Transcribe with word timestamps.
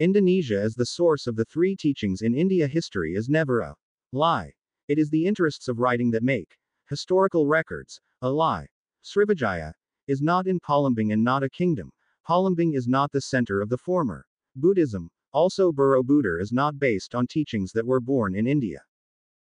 Indonesia 0.00 0.58
as 0.58 0.74
the 0.74 0.86
source 0.86 1.26
of 1.26 1.36
the 1.36 1.44
three 1.44 1.76
teachings 1.76 2.22
in 2.22 2.34
India 2.34 2.66
history 2.66 3.12
is 3.12 3.28
never 3.28 3.60
a 3.60 3.74
lie. 4.12 4.50
It 4.88 4.98
is 4.98 5.10
the 5.10 5.26
interests 5.26 5.68
of 5.68 5.78
writing 5.78 6.10
that 6.12 6.22
make 6.22 6.56
historical 6.88 7.46
records 7.46 8.00
a 8.22 8.30
lie. 8.30 8.66
Srivijaya 9.04 9.74
is 10.06 10.22
not 10.22 10.46
in 10.46 10.58
Palembang 10.58 11.12
and 11.12 11.22
not 11.22 11.42
a 11.42 11.50
kingdom. 11.50 11.92
Palembang 12.26 12.74
is 12.74 12.88
not 12.88 13.12
the 13.12 13.20
center 13.20 13.60
of 13.60 13.68
the 13.68 13.76
former. 13.76 14.24
Buddhism, 14.56 15.10
also 15.34 15.70
Borobudur 15.70 16.40
is 16.40 16.50
not 16.50 16.78
based 16.78 17.14
on 17.14 17.26
teachings 17.26 17.70
that 17.72 17.86
were 17.86 18.00
born 18.00 18.34
in 18.34 18.46
India. 18.46 18.82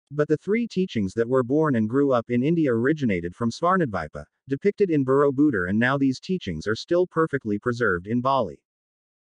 But 0.10 0.30
the 0.30 0.38
three 0.38 0.68
teachings 0.68 1.14
that 1.16 1.28
were 1.28 1.44
born 1.44 1.76
and 1.76 1.90
grew 1.90 2.14
up 2.14 2.30
in 2.30 2.44
India 2.44 2.72
originated 2.72 3.36
from 3.36 3.52
Svarnadvipa, 3.52 4.24
depicted 4.48 4.90
in 4.90 5.04
Borobudur 5.04 5.68
and 5.68 5.78
now 5.78 5.98
these 5.98 6.22
teachings 6.22 6.66
are 6.66 6.76
still 6.76 7.06
perfectly 7.06 7.60
preserved 7.60 8.08
in 8.08 8.22
Bali. 8.22 8.62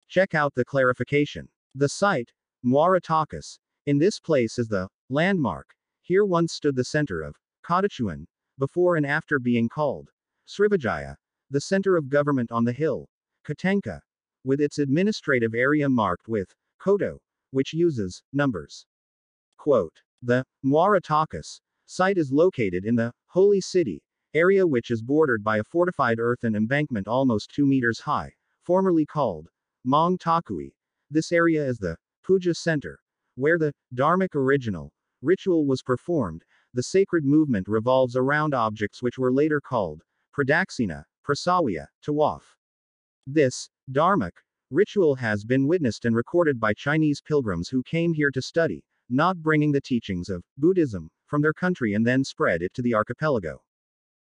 Check 0.09 0.33
out 0.33 0.55
the 0.55 0.63
clarification. 0.63 1.49
The 1.75 1.89
site, 1.89 2.31
Muara 2.65 3.01
Takus 3.01 3.59
in 3.85 3.97
this 3.97 4.19
place 4.19 4.57
is 4.57 4.67
the 4.67 4.87
landmark. 5.09 5.75
Here 6.01 6.23
once 6.23 6.53
stood 6.53 6.75
the 6.75 6.85
center 6.85 7.21
of 7.21 7.35
Kadachuan, 7.63 8.25
before 8.57 8.95
and 8.95 9.05
after 9.05 9.37
being 9.37 9.67
called 9.67 10.09
Srivijaya, 10.47 11.15
the 11.49 11.59
center 11.59 11.97
of 11.97 12.09
government 12.09 12.51
on 12.51 12.63
the 12.63 12.71
hill, 12.71 13.09
Katanka, 13.45 13.99
with 14.45 14.61
its 14.61 14.79
administrative 14.79 15.53
area 15.53 15.89
marked 15.89 16.29
with 16.29 16.55
Koto, 16.79 17.19
which 17.51 17.73
uses 17.73 18.23
numbers. 18.31 18.85
Quote, 19.57 20.01
the 20.21 20.45
Muara 20.63 21.01
Takus 21.01 21.59
site 21.85 22.17
is 22.17 22.31
located 22.31 22.85
in 22.85 22.95
the 22.95 23.11
Holy 23.27 23.59
City 23.59 24.01
area 24.33 24.65
which 24.65 24.89
is 24.89 25.01
bordered 25.01 25.43
by 25.43 25.57
a 25.57 25.63
fortified 25.63 26.19
earthen 26.19 26.55
embankment 26.55 27.07
almost 27.07 27.53
2 27.53 27.65
meters 27.65 27.99
high, 27.99 28.33
formerly 28.63 29.05
called 29.05 29.49
Mong 29.87 30.17
Takui. 30.17 30.73
This 31.09 31.31
area 31.31 31.65
is 31.65 31.77
the 31.77 31.95
Puja 32.25 32.53
center, 32.53 32.99
where 33.35 33.57
the 33.57 33.71
Dharmic 33.95 34.35
original 34.35 34.91
ritual 35.21 35.65
was 35.65 35.81
performed. 35.81 36.43
The 36.73 36.83
sacred 36.83 37.23
movement 37.23 37.69
revolves 37.69 38.17
around 38.17 38.53
objects 38.53 39.01
which 39.01 39.17
were 39.17 39.31
later 39.31 39.61
called 39.61 40.03
Pradaksina, 40.37 41.05
Prasawiya, 41.25 41.85
Tawaf. 42.05 42.41
This 43.25 43.69
Dharmic 43.89 44.33
ritual 44.71 45.15
has 45.15 45.45
been 45.45 45.67
witnessed 45.67 46.03
and 46.03 46.17
recorded 46.17 46.59
by 46.59 46.73
Chinese 46.73 47.21
pilgrims 47.21 47.69
who 47.69 47.81
came 47.83 48.13
here 48.13 48.31
to 48.31 48.41
study, 48.41 48.83
not 49.09 49.41
bringing 49.41 49.71
the 49.71 49.79
teachings 49.79 50.27
of 50.27 50.43
Buddhism 50.57 51.09
from 51.27 51.41
their 51.41 51.53
country 51.53 51.93
and 51.93 52.05
then 52.05 52.25
spread 52.25 52.61
it 52.61 52.73
to 52.73 52.81
the 52.81 52.93
archipelago. 52.93 53.63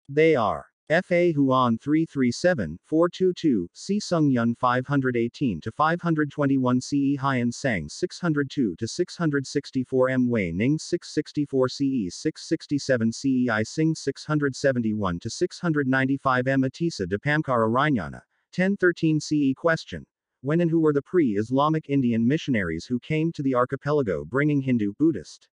They 0.08 0.38
are 0.38 0.69
Fa 0.90 1.32
Huan 1.34 1.78
337, 1.78 2.80
422, 2.84 3.70
C 3.73 4.00
Sung 4.00 4.32
Yun 4.32 4.56
518 4.56 5.62
to 5.62 5.72
521 5.72 6.82
CE 6.82 7.16
Haiyan 7.16 7.54
Sang 7.54 7.88
602 7.88 8.76
to 8.76 8.88
664 8.88 10.10
M 10.10 10.28
Wei 10.28 10.52
Ning 10.52 10.80
664 10.80 11.70
CE 11.70 12.10
667 12.10 13.12
CE 13.12 13.50
I 13.52 13.62
Sing 13.62 13.94
671 13.94 15.20
to 15.20 15.30
695 15.30 16.48
M 16.48 16.64
Atisa 16.64 17.08
de 17.08 17.20
Pamkara 17.20 17.70
Rainyana 17.70 18.22
1013 18.58 19.20
CE 19.20 19.54
Question. 19.56 20.04
When 20.42 20.60
and 20.60 20.72
who 20.72 20.80
were 20.80 20.94
the 20.94 21.04
pre-Islamic 21.04 21.88
Indian 21.88 22.28
missionaries 22.28 22.86
who 22.88 23.00
came 23.00 23.32
to 23.34 23.44
the 23.44 23.54
archipelago 23.54 24.26
bringing 24.26 24.62
Hindu 24.62 24.94
Buddhist? 24.98 25.50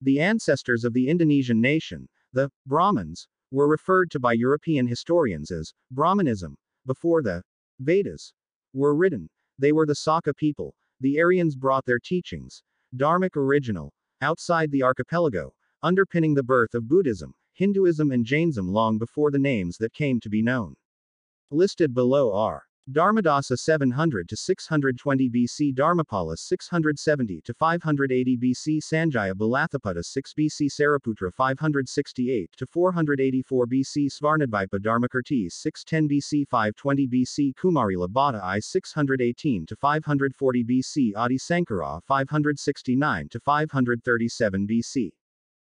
The 0.00 0.18
ancestors 0.20 0.84
of 0.84 0.94
the 0.94 1.08
Indonesian 1.08 1.60
nation, 1.60 2.08
the 2.32 2.50
Brahmins, 2.66 3.28
were 3.52 3.68
referred 3.68 4.10
to 4.10 4.18
by 4.18 4.32
European 4.32 4.86
historians 4.86 5.50
as 5.50 5.74
Brahmanism. 5.90 6.56
Before 6.86 7.22
the 7.22 7.42
Vedas 7.78 8.32
were 8.72 8.94
written, 8.94 9.28
they 9.58 9.70
were 9.70 9.86
the 9.86 9.94
Saka 9.94 10.34
people. 10.34 10.74
The 11.00 11.20
Aryans 11.20 11.54
brought 11.54 11.84
their 11.84 12.00
teachings, 12.00 12.62
Dharmic 12.96 13.36
original, 13.36 13.92
outside 14.20 14.70
the 14.70 14.82
archipelago, 14.82 15.52
underpinning 15.82 16.34
the 16.34 16.42
birth 16.42 16.74
of 16.74 16.88
Buddhism, 16.88 17.34
Hinduism, 17.52 18.10
and 18.10 18.24
Jainism 18.24 18.68
long 18.68 18.98
before 18.98 19.30
the 19.30 19.38
names 19.38 19.76
that 19.76 19.92
came 19.92 20.18
to 20.20 20.30
be 20.30 20.42
known. 20.42 20.74
Listed 21.50 21.92
below 21.92 22.32
are 22.32 22.64
Dharmadasa 22.90 23.56
700 23.56 24.28
to 24.28 24.36
620 24.36 25.30
BC 25.30 25.72
Dharmapala 25.72 26.36
670 26.36 27.40
to 27.42 27.54
580 27.54 28.36
BC 28.36 28.82
Sanjaya 28.82 29.34
Balathapada 29.34 30.02
6 30.04 30.34
BC 30.34 30.68
Saraputra 30.68 31.32
568 31.32 32.50
to 32.56 32.66
484 32.66 33.66
BC 33.68 34.10
Svarnadvipa 34.10 34.80
Dharmakirti 34.80 35.48
610 35.48 36.08
BC 36.08 36.48
520 36.48 37.06
BC 37.06 37.52
Kumarila 37.54 38.08
Bada 38.08 38.42
I 38.42 38.58
618 38.58 39.64
to 39.64 39.76
540 39.76 40.64
BC 40.64 41.12
Adi 41.14 41.38
Sankara 41.38 42.00
569 42.04 43.28
to 43.30 43.38
537 43.38 44.66
BC 44.66 45.10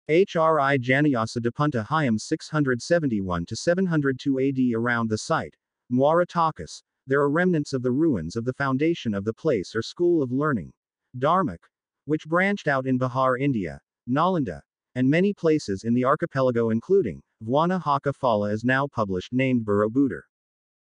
HRI 0.09 0.79
Janayasa 0.79 1.37
Dapunta 1.37 1.87
Hyang 1.87 2.19
671 2.19 3.45
to 3.45 3.55
702 3.55 4.41
AD 4.41 4.75
around 4.75 5.11
the 5.11 5.19
site 5.19 5.55
Muara 5.93 6.25
Takus, 6.25 6.83
there 7.07 7.21
are 7.21 7.31
remnants 7.31 7.73
of 7.73 7.83
the 7.83 7.91
ruins 7.91 8.35
of 8.35 8.45
the 8.45 8.53
foundation 8.55 9.15
of 9.15 9.25
the 9.25 9.33
place 9.35 9.75
or 9.75 9.83
school 9.83 10.23
of 10.23 10.33
learning, 10.33 10.73
Dharmic, 11.19 11.59
which 12.07 12.27
branched 12.27 12.67
out 12.67 12.87
in 12.87 12.99
Bihar, 12.99 13.39
India, 13.39 13.81
Nalanda, 14.09 14.61
and 14.95 15.09
many 15.09 15.35
places 15.35 15.85
in 15.85 15.93
the 15.93 16.05
archipelago 16.05 16.71
including, 16.71 17.23
Vwana 17.43 17.81
Haka 17.81 18.13
Fala 18.13 18.51
is 18.51 18.65
now 18.65 18.87
published 18.87 19.33
named 19.33 19.67
Borobudur. 19.67 20.23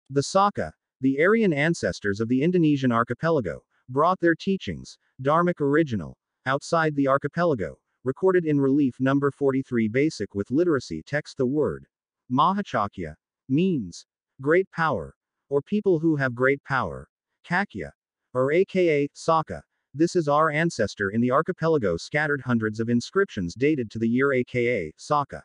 The 0.09 0.23
Saka, 0.23 0.73
the 1.01 1.19
Aryan 1.19 1.53
ancestors 1.53 2.19
of 2.19 2.27
the 2.27 2.41
Indonesian 2.41 2.91
archipelago, 2.91 3.63
brought 3.89 4.19
their 4.19 4.35
teachings, 4.35 4.97
Dharmic 5.21 5.61
original, 5.61 6.17
outside 6.45 6.95
the 6.95 7.07
archipelago, 7.07 7.79
recorded 8.03 8.45
in 8.45 8.59
relief 8.61 8.99
number 8.99 9.31
43 9.31 9.87
basic 9.87 10.35
with 10.35 10.51
literacy 10.51 11.01
text 11.05 11.37
the 11.37 11.45
word, 11.45 11.85
Mahachakya, 12.31 13.15
means, 13.49 14.05
great 14.41 14.69
power, 14.71 15.15
or 15.53 15.61
people 15.61 15.99
who 15.99 16.15
have 16.15 16.33
great 16.33 16.63
power. 16.63 17.07
Kakya, 17.47 17.91
or 18.33 18.51
aka 18.51 19.07
Saka. 19.13 19.61
This 19.93 20.15
is 20.15 20.27
our 20.27 20.49
ancestor 20.49 21.11
in 21.11 21.21
the 21.21 21.29
archipelago 21.29 21.95
scattered 21.95 22.41
hundreds 22.41 22.79
of 22.79 22.89
inscriptions 22.89 23.53
dated 23.53 23.91
to 23.91 23.99
the 23.99 24.09
year 24.09 24.33
aka 24.33 24.91
Saka. 24.97 25.43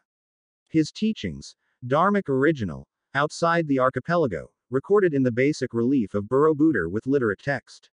His 0.69 0.91
teachings, 0.91 1.55
Dharmic 1.87 2.31
original, 2.31 2.89
outside 3.15 3.69
the 3.69 3.81
archipelago, 3.81 4.51
recorded 4.71 5.13
in 5.13 5.23
the 5.23 5.31
basic 5.31 5.75
relief 5.75 6.15
of 6.15 6.25
Borobudur 6.25 6.91
with 6.91 7.07
literate 7.07 7.41
text. 7.41 7.91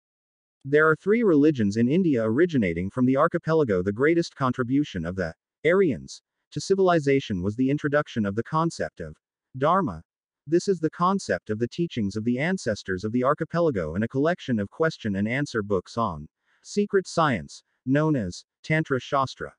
There 0.64 0.88
are 0.88 0.96
three 0.96 1.24
religions 1.24 1.78
in 1.78 1.90
India 1.90 2.24
originating 2.24 2.92
from 2.92 3.08
the 3.08 3.18
archipelago. 3.18 3.82
The 3.82 3.92
greatest 3.92 4.36
contribution 4.36 5.04
of 5.04 5.16
the 5.16 5.34
Aryans 5.66 6.22
to 6.52 6.62
civilization 6.62 7.42
was 7.42 7.56
the 7.56 7.72
introduction 7.72 8.24
of 8.24 8.36
the 8.36 8.44
concept 8.44 9.00
of 9.00 9.18
Dharma, 9.58 10.04
this 10.46 10.68
is 10.68 10.80
the 10.80 10.90
concept 10.90 11.50
of 11.50 11.60
the 11.60 11.68
teachings 11.68 12.16
of 12.16 12.24
the 12.24 12.38
ancestors 12.38 13.04
of 13.04 13.12
the 13.12 13.24
archipelago 13.24 13.96
and 13.96 14.04
a 14.04 14.08
collection 14.08 14.60
of 14.60 14.70
question 14.70 15.16
and 15.16 15.28
answer 15.28 15.64
books 15.64 15.98
on 15.98 16.28
secret 16.62 17.08
science, 17.08 17.64
known 17.86 18.16
as 18.16 18.44
Tantra 18.64 19.00
Shastra. 19.00 19.54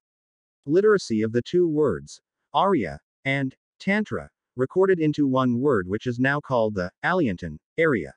Literacy 0.67 1.23
of 1.23 1.33
the 1.33 1.43
two 1.43 1.69
words, 1.69 2.21
Arya, 2.53 3.01
and 3.25 3.55
Tantra, 3.79 4.29
recorded 4.57 5.01
into 5.01 5.27
one 5.27 5.59
word 5.59 5.89
which 5.89 6.07
is 6.07 6.19
now 6.19 6.41
called 6.41 6.75
the 6.75 6.91
Aliantan 7.03 7.59
area. 7.77 8.15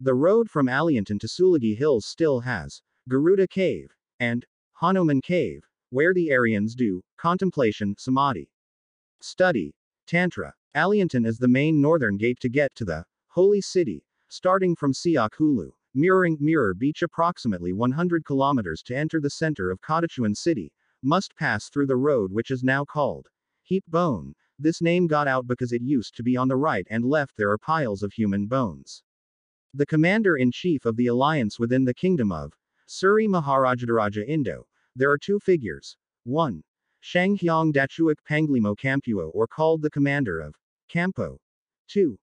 The 0.00 0.14
road 0.14 0.48
from 0.48 0.66
Aliantan 0.66 1.18
to 1.20 1.26
Sulagi 1.26 1.76
Hills 1.76 2.06
still 2.06 2.40
has 2.40 2.80
Garuda 3.08 3.48
Cave 3.48 3.94
and 4.20 4.44
Hanuman 4.74 5.20
Cave, 5.20 5.64
where 5.90 6.14
the 6.14 6.32
Aryans 6.32 6.74
do 6.74 7.02
contemplation, 7.16 7.94
samadhi, 7.98 8.50
study, 9.20 9.74
Tantra. 10.06 10.54
Aliantan 10.76 11.26
is 11.26 11.38
the 11.38 11.48
main 11.48 11.80
northern 11.80 12.16
gate 12.18 12.38
to 12.40 12.48
get 12.48 12.74
to 12.74 12.84
the 12.84 13.04
holy 13.28 13.60
city, 13.60 14.04
starting 14.28 14.76
from 14.76 14.92
Siak 14.92 15.30
Hulu, 15.38 15.70
mirroring 15.94 16.36
Mirror 16.40 16.74
Beach 16.74 17.02
approximately 17.02 17.72
100 17.72 18.24
kilometers 18.24 18.82
to 18.82 18.96
enter 18.96 19.20
the 19.20 19.30
center 19.30 19.70
of 19.70 19.80
Kadachuan 19.80 20.36
city, 20.36 20.70
must 21.02 21.34
pass 21.36 21.68
through 21.68 21.86
the 21.86 21.96
road 21.96 22.32
which 22.32 22.50
is 22.50 22.62
now 22.62 22.84
called 22.84 23.28
Heap 23.62 23.84
Bone. 23.88 24.34
This 24.58 24.82
name 24.82 25.06
got 25.06 25.26
out 25.26 25.46
because 25.46 25.72
it 25.72 25.82
used 25.82 26.14
to 26.16 26.22
be 26.22 26.36
on 26.36 26.48
the 26.48 26.56
right 26.56 26.86
and 26.90 27.04
left 27.04 27.36
there 27.36 27.50
are 27.50 27.58
piles 27.58 28.02
of 28.02 28.12
human 28.12 28.46
bones. 28.46 29.02
The 29.72 29.86
commander-in-chief 29.86 30.84
of 30.84 30.96
the 30.96 31.06
alliance 31.06 31.58
within 31.58 31.84
the 31.84 31.94
kingdom 31.94 32.30
of 32.30 32.52
Suri 32.86 33.28
Maharajadaraja 33.28 34.26
Indo, 34.28 34.66
there 34.96 35.10
are 35.10 35.18
two 35.18 35.38
figures. 35.40 35.96
1. 36.24 36.62
Shanghyang 37.08 37.72
Dachuik 37.72 38.18
Panglimo 38.28 38.76
Campuo 38.76 39.30
or 39.32 39.46
called 39.46 39.80
the 39.80 39.88
commander 39.88 40.40
of 40.40 40.54
Campo. 40.90 41.38
2. 41.86 42.18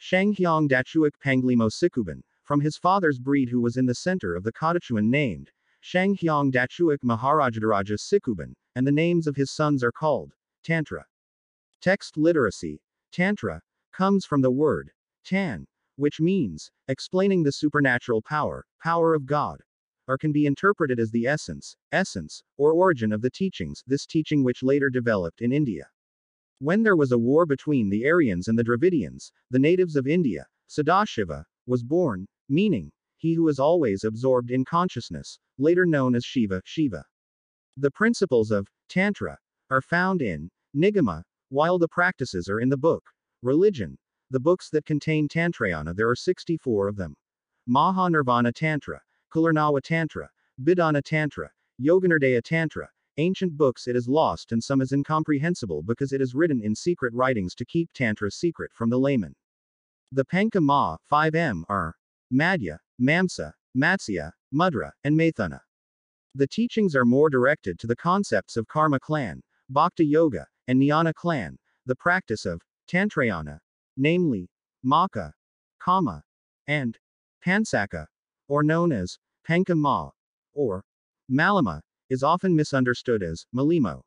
Shanghyang 0.00 0.68
Dachuik 0.68 1.10
Panglimo 1.24 1.68
Sikuban, 1.68 2.20
from 2.44 2.60
his 2.60 2.76
father's 2.76 3.18
breed 3.18 3.48
who 3.48 3.60
was 3.60 3.76
in 3.76 3.84
the 3.84 3.96
center 3.96 4.36
of 4.36 4.44
the 4.44 4.52
Kadachuan 4.52 5.06
named 5.06 5.50
Shanghyang 5.82 6.52
Dachuik 6.52 6.98
Maharajadaraja 7.02 7.98
Sikuban, 7.98 8.54
and 8.76 8.86
the 8.86 8.92
names 8.92 9.26
of 9.26 9.34
his 9.34 9.50
sons 9.50 9.82
are 9.82 9.90
called 9.90 10.32
Tantra. 10.62 11.04
Text 11.80 12.16
literacy. 12.16 12.80
Tantra 13.10 13.60
comes 13.92 14.24
from 14.24 14.40
the 14.40 14.52
word 14.52 14.92
tan, 15.24 15.66
which 15.96 16.20
means 16.20 16.70
explaining 16.86 17.42
the 17.42 17.50
supernatural 17.50 18.22
power, 18.22 18.64
power 18.80 19.14
of 19.14 19.26
God, 19.26 19.60
or 20.08 20.18
can 20.18 20.32
be 20.32 20.46
interpreted 20.46 20.98
as 20.98 21.10
the 21.10 21.26
essence, 21.26 21.76
essence, 21.92 22.42
or 22.56 22.72
origin 22.72 23.12
of 23.12 23.20
the 23.20 23.30
teachings, 23.30 23.84
this 23.86 24.06
teaching 24.06 24.42
which 24.42 24.62
later 24.62 24.88
developed 24.90 25.42
in 25.42 25.52
India. 25.52 25.86
When 26.58 26.82
there 26.82 26.96
was 26.96 27.12
a 27.12 27.18
war 27.18 27.46
between 27.46 27.90
the 27.90 28.08
Aryans 28.08 28.48
and 28.48 28.58
the 28.58 28.64
Dravidians, 28.64 29.30
the 29.50 29.58
natives 29.58 29.94
of 29.94 30.08
India, 30.08 30.46
Sadashiva, 30.68 31.44
was 31.66 31.84
born, 31.84 32.26
meaning, 32.48 32.90
he 33.18 33.34
who 33.34 33.48
is 33.48 33.58
always 33.58 34.02
absorbed 34.02 34.50
in 34.50 34.64
consciousness, 34.64 35.38
later 35.58 35.84
known 35.84 36.14
as 36.14 36.24
Shiva, 36.24 36.62
Shiva. 36.64 37.04
The 37.76 37.90
principles 37.90 38.50
of 38.50 38.66
Tantra 38.88 39.38
are 39.70 39.82
found 39.82 40.22
in 40.22 40.50
Nigama, 40.74 41.22
while 41.50 41.78
the 41.78 41.88
practices 41.88 42.48
are 42.48 42.60
in 42.60 42.70
the 42.70 42.76
book 42.76 43.04
Religion, 43.42 43.96
the 44.30 44.40
books 44.40 44.68
that 44.70 44.84
contain 44.84 45.28
Tantrayana, 45.28 45.94
there 45.94 46.08
are 46.08 46.16
64 46.16 46.88
of 46.88 46.96
them. 46.96 47.14
Mahanirvana 47.68 48.52
Tantra, 48.52 49.00
Kularnawa 49.32 49.80
Tantra, 49.82 50.28
Bidana 50.62 51.02
Tantra, 51.02 51.50
Yoganardaya 51.80 52.42
Tantra, 52.42 52.88
ancient 53.16 53.56
books 53.56 53.86
it 53.86 53.96
is 53.96 54.08
lost 54.08 54.52
and 54.52 54.62
some 54.62 54.80
is 54.80 54.92
incomprehensible 54.92 55.82
because 55.82 56.12
it 56.12 56.20
is 56.20 56.34
written 56.34 56.62
in 56.62 56.74
secret 56.74 57.12
writings 57.14 57.54
to 57.54 57.64
keep 57.64 57.92
Tantra 57.92 58.30
secret 58.30 58.72
from 58.72 58.90
the 58.90 58.98
layman. 58.98 59.34
The 60.12 60.24
Panka 60.24 60.60
Ma, 60.60 60.96
5m, 61.10 61.64
are 61.68 61.94
Madhya, 62.32 62.78
Mamsa, 63.00 63.52
Matsya, 63.76 64.32
Mudra, 64.54 64.92
and 65.04 65.18
Maithuna. 65.18 65.60
The 66.34 66.46
teachings 66.46 66.94
are 66.96 67.04
more 67.04 67.28
directed 67.28 67.78
to 67.80 67.86
the 67.86 67.96
concepts 67.96 68.56
of 68.56 68.66
karma 68.68 69.00
clan, 69.00 69.42
bhakti 69.68 70.06
yoga, 70.06 70.46
and 70.66 70.80
jnana 70.80 71.12
clan, 71.14 71.58
the 71.86 71.96
practice 71.96 72.46
of 72.46 72.62
Tantrayana, 72.90 73.58
namely, 73.96 74.50
Maka, 74.82 75.32
Kama, 75.78 76.22
and 76.66 76.98
Pansaka, 77.44 78.06
or 78.48 78.62
known 78.62 78.92
as 78.92 79.18
Panka 79.46 79.76
Ma, 79.76 80.10
or 80.54 80.82
Malama, 81.30 81.80
is 82.10 82.22
often 82.22 82.56
misunderstood 82.56 83.22
as 83.22 83.46
Malimo. 83.54 84.02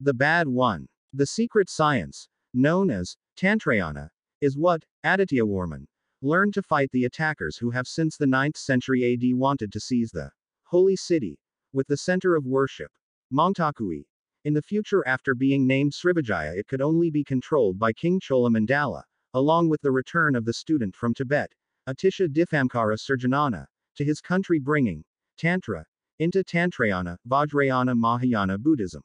The 0.00 0.14
bad 0.14 0.48
one. 0.48 0.86
The 1.12 1.26
secret 1.26 1.70
science, 1.70 2.28
known 2.54 2.90
as 2.90 3.16
Tantrayana, 3.36 4.08
is 4.40 4.56
what 4.56 4.84
Aditya 5.04 5.44
Warman 5.44 5.86
learned 6.22 6.54
to 6.54 6.62
fight 6.62 6.90
the 6.92 7.04
attackers 7.04 7.56
who 7.56 7.70
have 7.70 7.86
since 7.86 8.16
the 8.16 8.26
9th 8.26 8.56
century 8.56 9.12
AD 9.12 9.38
wanted 9.38 9.72
to 9.72 9.80
seize 9.80 10.10
the 10.10 10.30
holy 10.64 10.96
city, 10.96 11.38
with 11.72 11.86
the 11.86 11.96
center 11.96 12.36
of 12.36 12.46
worship, 12.46 12.90
Mongtakui. 13.32 14.04
In 14.44 14.54
the 14.54 14.62
future 14.62 15.06
after 15.06 15.34
being 15.34 15.66
named 15.66 15.92
Srivijaya 15.92 16.56
it 16.56 16.66
could 16.66 16.80
only 16.80 17.10
be 17.10 17.24
controlled 17.24 17.78
by 17.78 17.92
King 17.92 18.20
Chola 18.20 18.50
Mandala, 18.50 19.02
along 19.34 19.68
with 19.68 19.80
the 19.82 19.92
return 19.92 20.34
of 20.34 20.44
the 20.44 20.52
student 20.52 20.94
from 20.94 21.14
Tibet, 21.14 21.52
Atisha 21.88 22.28
Dipamkara 22.28 22.96
Surjanana, 22.98 23.66
to 23.96 24.04
his 24.04 24.20
country 24.20 24.58
bringing 24.58 25.04
Tantra 25.36 25.84
into 26.18 26.44
Tantrayana, 26.44 27.16
Vajrayana 27.28 27.96
Mahayana 27.96 28.58
Buddhism. 28.58 29.02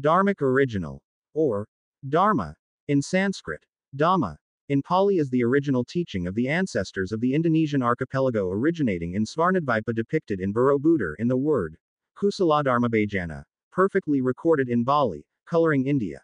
Dharmic 0.00 0.42
original, 0.42 1.00
or 1.32 1.66
Dharma, 2.08 2.56
in 2.88 3.00
Sanskrit, 3.00 3.64
Dhamma, 3.96 4.36
in 4.68 4.82
Pali 4.82 5.18
is 5.18 5.30
the 5.30 5.44
original 5.44 5.84
teaching 5.84 6.26
of 6.26 6.34
the 6.34 6.48
ancestors 6.48 7.12
of 7.12 7.20
the 7.20 7.34
Indonesian 7.34 7.82
archipelago 7.82 8.48
originating 8.48 9.14
in 9.14 9.24
Svarnadvipa 9.24 9.94
depicted 9.94 10.40
in 10.40 10.52
Borobudur 10.52 11.14
in 11.18 11.28
the 11.28 11.36
word 11.36 11.76
Kusala 12.16 12.64
Kusaladharmabhajana, 12.64 13.44
perfectly 13.70 14.20
recorded 14.20 14.68
in 14.68 14.82
Bali, 14.82 15.26
coloring 15.46 15.86
India. 15.86 16.22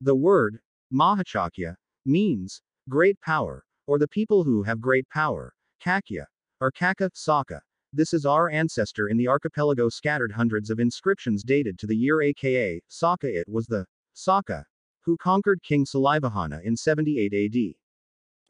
The 0.00 0.14
word 0.14 0.60
Mahachakya 0.92 1.76
means 2.04 2.60
great 2.88 3.20
power, 3.20 3.64
or 3.90 3.98
the 3.98 4.06
people 4.06 4.44
who 4.44 4.62
have 4.62 4.80
great 4.80 5.08
power, 5.08 5.52
Kakya, 5.84 6.24
or 6.60 6.70
Kaka, 6.70 7.10
Saka. 7.12 7.60
This 7.92 8.14
is 8.14 8.24
our 8.24 8.48
ancestor 8.48 9.08
in 9.08 9.16
the 9.16 9.26
archipelago 9.26 9.88
scattered 9.88 10.30
hundreds 10.30 10.70
of 10.70 10.78
inscriptions 10.78 11.42
dated 11.42 11.76
to 11.80 11.88
the 11.88 11.96
year 11.96 12.22
aka, 12.22 12.80
Saka 12.86 13.26
it 13.26 13.48
was 13.48 13.66
the 13.66 13.84
Saka, 14.12 14.64
who 15.00 15.16
conquered 15.16 15.60
King 15.64 15.84
Salivahana 15.84 16.62
in 16.62 16.76
78 16.76 17.34
AD. 17.34 17.74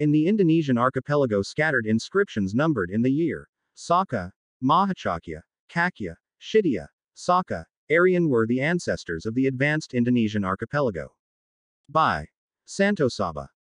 In 0.00 0.12
the 0.12 0.26
Indonesian 0.26 0.76
archipelago 0.76 1.40
scattered 1.40 1.86
inscriptions 1.86 2.54
numbered 2.54 2.90
in 2.90 3.00
the 3.00 3.10
year, 3.10 3.48
Saka, 3.72 4.30
Mahachakya, 4.62 5.40
Kakya, 5.72 6.16
Shitya, 6.38 6.86
Saka, 7.14 7.64
Aryan 7.90 8.28
were 8.28 8.46
the 8.46 8.60
ancestors 8.60 9.24
of 9.24 9.34
the 9.34 9.46
advanced 9.46 9.94
Indonesian 9.94 10.44
archipelago. 10.44 11.08
By 11.88 12.26
Santosaba. 12.68 13.48